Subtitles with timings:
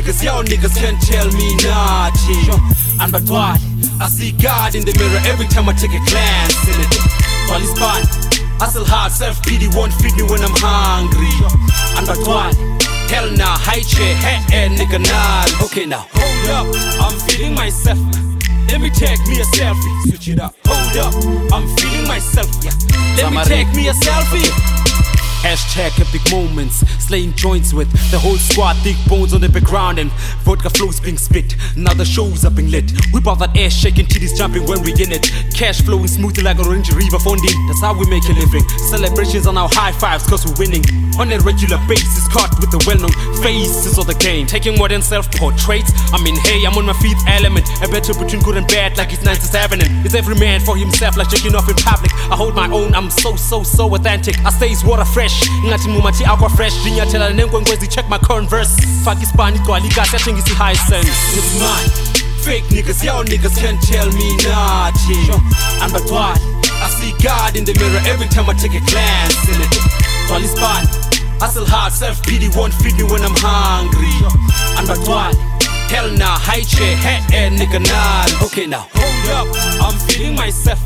[0.00, 3.00] niggas, y'all niggas can't tell me nothing.
[3.00, 3.58] And but why?
[4.00, 7.20] I see God in the mirror every time I take a glance in it.
[7.60, 8.06] Is fine.
[8.62, 11.34] Hustle hard, self pity won't feed me when I'm hungry.
[11.98, 12.52] And but why?
[13.10, 15.66] Hell nah, high chair, head and nigga nah.
[15.66, 16.66] Okay now, hold up,
[17.02, 17.98] I'm feeling myself.
[18.70, 20.08] Let me take me a selfie.
[20.08, 20.54] Switch it up.
[20.64, 22.48] Hold up, I'm feeling myself.
[22.62, 22.70] Yeah.
[23.18, 24.79] Let me take me a selfie.
[25.40, 30.12] Hashtag epic moments, slaying joints with the whole squad, thick bones on the background and
[30.44, 31.56] vodka flows being spit.
[31.76, 32.92] Now the show's up being lit.
[33.12, 35.32] Whip out that ass shaking, titties jumping when we in it.
[35.56, 37.56] Cash flowing smoothly like orange river funding.
[37.68, 38.68] That's how we make a living.
[38.92, 40.84] Celebrations on our high fives cause we're winning.
[41.16, 44.46] On a regular basis, caught with the well known faces of the game.
[44.46, 45.88] Taking more than self portraits.
[46.12, 47.64] I mean, hey, I'm on my fifth element.
[47.80, 51.16] A battle between good and bad like it's 97 and it's every man for himself
[51.16, 52.12] like shaking off in public.
[52.28, 54.36] I hold my own, I'm so, so, so authentic.
[54.44, 55.29] I stays water fresh
[55.66, 58.72] ngathi mumathi aqua fresh ndinyathelana nenkwenkwezi check my converse
[59.04, 61.10] faka isibani igcwala ikasi yathengisa i-high sense
[62.44, 65.28] Fake niggas, y'all niggas can't tell me nothing.
[65.82, 66.32] And but why?
[66.80, 69.76] I see God in the mirror every time I take a glance in it.
[70.32, 70.86] All is fine.
[71.38, 74.08] Hustle hard, self pity won't feed me when I'm hungry.
[74.78, 75.34] And but why?
[75.92, 78.46] Hell nah, high chair, head air, nigga nah.
[78.46, 79.48] Okay now, hold up,
[79.84, 80.80] I'm feeling myself.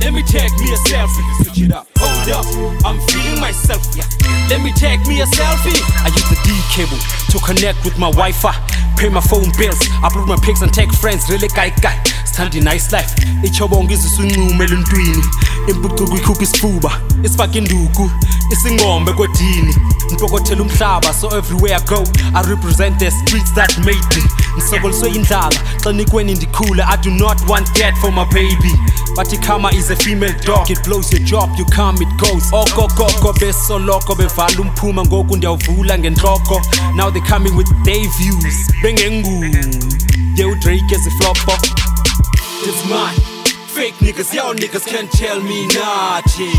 [0.00, 1.44] Let me take me a selfie.
[1.44, 1.86] Switch it up.
[1.98, 2.46] Hold up.
[2.84, 3.82] I'm feeling myself.
[3.96, 4.04] Yeah.
[4.50, 5.78] Let me take me a selfie.
[6.04, 6.98] I use the D cable
[7.30, 8.54] to connect with my Wi-Fi.
[8.96, 9.78] Pay my phone bills.
[10.02, 11.28] Upload my pics and take friends.
[11.30, 11.96] Really guy guy.
[12.24, 13.14] Stand a nice life.
[13.44, 15.24] ichobonga izisuncume eluntwini
[15.68, 18.10] impucuko ikhupha isifuba isifake induku
[18.52, 19.76] isingombe kwedini
[20.12, 24.22] ngipokothela umhlaba so everywhere i go i represent the streets that made me.
[24.56, 28.72] Ngisokoliswe indlala xa nikweni ndikhule i do not want that for my baby.
[29.16, 32.52] But ikama is a female dog it blows your job you come it goes.
[32.52, 36.62] Okokoko besoloko bevala umphuma ngoku ndiyawuvula ngentloko.
[36.94, 39.44] Now they coming with their views bengengu
[40.36, 41.52] ye udrake eziflopo
[42.64, 43.32] it's mine
[43.66, 46.52] Fake niggas, y'all niggas can't tell me nothing.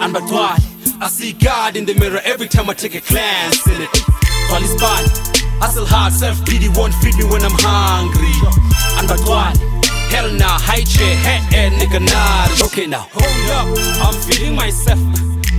[0.00, 0.71] And but why?
[1.02, 3.90] I see God in the mirror every time I take a glance in it.
[3.90, 5.02] Is fine.
[5.58, 8.30] Hustle hard, self pity won't feed me when I'm hungry.
[9.00, 9.50] And but why?
[10.14, 12.66] Hell nah, high chair, head air, nigga nah.
[12.66, 13.66] Okay now, hold up,
[13.98, 15.00] I'm feeling myself.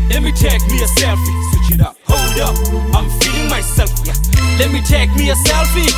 [0.08, 1.36] Let me take me a selfie.
[1.52, 1.98] Switch it up.
[2.08, 2.56] Hold up,
[2.96, 3.92] I'm feeling myself.
[4.08, 4.16] Yeah.
[4.59, 5.92] Let me take me a selfie.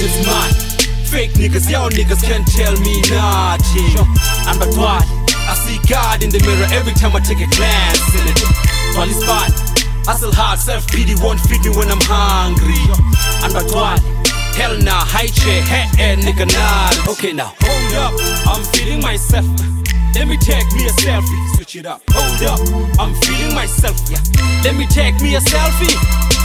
[0.00, 0.54] It's mine.
[1.10, 3.98] Fake niggas, y'all niggas can't tell me nothing.
[4.46, 5.02] And but why?
[5.48, 8.38] I see God in the mirror every time I take a glance in it.
[9.10, 9.50] Is fine.
[10.06, 12.78] Hustle hard, self pity won't feed me when I'm hungry.
[13.42, 13.98] And but why?
[14.54, 17.12] Hell nah, high chair, head air, nigga nah.
[17.12, 18.14] Okay now, hold up,
[18.46, 19.46] I'm feeling myself.
[20.14, 21.54] Let me take me a selfie.
[21.56, 22.02] Switch it up.
[22.10, 22.60] Hold up,
[22.98, 23.98] I'm feeling myself.
[24.10, 24.18] Yeah.
[24.64, 26.37] Let me take me a selfie.